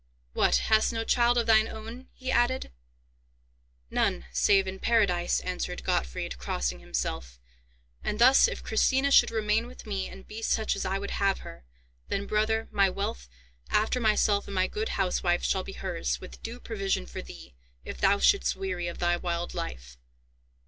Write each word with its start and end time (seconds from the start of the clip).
"What, 0.33 0.55
hast 0.55 0.91
no 0.91 1.03
child 1.03 1.37
of 1.37 1.45
thine 1.45 1.67
own?" 1.67 2.07
he 2.13 2.31
added. 2.31 2.71
"None, 3.91 4.25
save 4.31 4.65
in 4.67 4.79
Paradise," 4.79 5.39
answered 5.41 5.83
Gottfried, 5.83 6.39
crossing 6.39 6.79
himself. 6.79 7.39
"And 8.03 8.17
thus, 8.17 8.47
if 8.47 8.63
Christina 8.63 9.11
should 9.11 9.29
remain 9.29 9.67
with 9.67 9.85
me, 9.85 10.07
and 10.07 10.27
be 10.27 10.41
such 10.41 10.75
as 10.75 10.85
I 10.85 10.97
would 10.97 11.11
have 11.11 11.41
her, 11.41 11.65
then, 12.07 12.25
brother, 12.25 12.67
my 12.71 12.89
wealth, 12.89 13.29
after 13.69 13.99
myself 13.99 14.47
and 14.47 14.55
my 14.55 14.65
good 14.65 14.89
housewife, 14.97 15.43
shall 15.43 15.63
be 15.63 15.73
hers, 15.73 16.19
with 16.19 16.41
due 16.41 16.59
provision 16.59 17.05
for 17.05 17.21
thee, 17.21 17.53
if 17.85 17.99
thou 18.01 18.17
shouldst 18.17 18.55
weary 18.55 18.87
of 18.87 18.97
thy 18.97 19.17
wild 19.17 19.53
life. 19.53 19.97